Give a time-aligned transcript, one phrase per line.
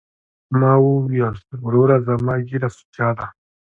[0.59, 3.25] ما وويل وروره زما ږيره سوچه ده.